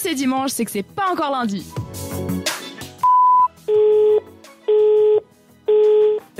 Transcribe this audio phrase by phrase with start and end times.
[0.00, 1.64] c'est dimanche, c'est que c'est pas encore lundi.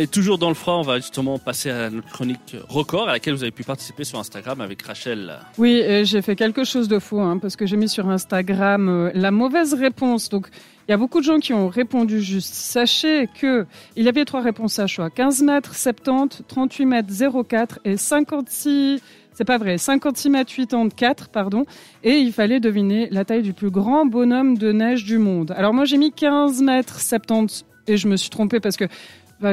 [0.00, 3.34] Et toujours dans le froid, on va justement passer à notre chronique record à laquelle
[3.34, 5.34] vous avez pu participer sur Instagram avec Rachel.
[5.58, 9.10] Oui, j'ai fait quelque chose de fou hein, parce que j'ai mis sur Instagram euh,
[9.12, 10.30] la mauvaise réponse.
[10.30, 10.48] Donc,
[10.88, 12.55] il y a beaucoup de gens qui ont répondu juste.
[12.55, 17.12] Sachez que il y avait trois réponses à choix 15 mètres 70, 38 mètres
[17.46, 19.02] 04 et 56.
[19.34, 21.66] C'est pas vrai, 56 mètres 84, pardon.
[22.05, 25.52] Et il fallait deviner la taille du plus grand bonhomme de neige du monde.
[25.59, 28.87] Alors moi j'ai mis 15 mètres 70 et je me suis trompée parce que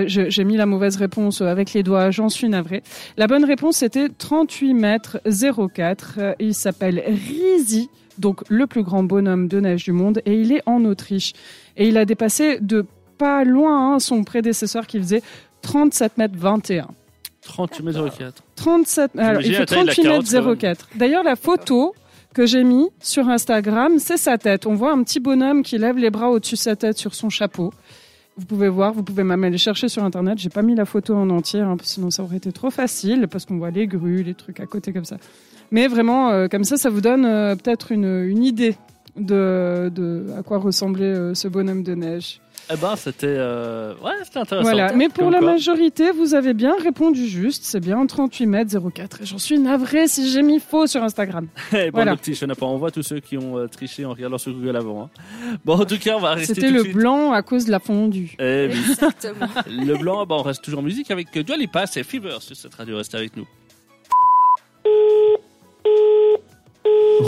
[0.05, 2.83] j'ai mis la mauvaise réponse avec les doigts, j'en suis navrée.
[3.17, 6.35] La bonne réponse était 38 mètres 04.
[6.39, 10.61] Il s'appelle Rizi, donc le plus grand bonhomme de neige du monde, et il est
[10.65, 11.33] en Autriche.
[11.75, 12.85] Et il a dépassé de
[13.17, 15.21] pas loin hein, son prédécesseur qui faisait
[15.61, 16.87] 37 mètres 21.
[17.41, 18.43] 38 mètres 04.
[18.55, 20.89] 37, alors, il fait 38 mètres 04.
[20.95, 21.95] D'ailleurs, la photo
[22.33, 24.67] que j'ai mis sur Instagram, c'est sa tête.
[24.67, 27.29] On voit un petit bonhomme qui lève les bras au-dessus de sa tête sur son
[27.29, 27.73] chapeau.
[28.37, 30.37] Vous pouvez voir, vous pouvez même aller chercher sur internet.
[30.37, 33.45] J'ai pas mis la photo en entier, hein, sinon ça aurait été trop facile parce
[33.45, 35.17] qu'on voit les grues, les trucs à côté comme ça.
[35.71, 38.75] Mais vraiment, euh, comme ça, ça vous donne euh, peut-être une, idée
[39.17, 42.39] de, de à quoi ressemblait euh, ce bonhomme de neige.
[42.69, 43.93] Eh ben, c'était euh...
[44.03, 44.69] ouais, c'était intéressant.
[44.69, 47.63] Voilà, mais pour la majorité, vous avez bien répondu juste.
[47.63, 49.21] C'est bien 38 mètres 04.
[49.21, 51.47] Et j'en suis navré si j'ai mis faux sur Instagram.
[51.73, 52.11] Eh, bon, voilà.
[52.11, 52.65] le petit pas.
[52.65, 55.03] On voit tous ceux qui ont euh, triché en regardant sur Google avant.
[55.03, 55.09] Hein.
[55.63, 56.55] Bon, en tout cas, on va rester.
[56.55, 58.35] C'était le blanc à cause de la fondue.
[58.39, 59.47] Eh, Exactement.
[59.69, 62.97] le blanc, bah, on reste toujours en musique avec Dualipa, c'est Fever sur cette radio.
[62.97, 63.45] Restez avec nous.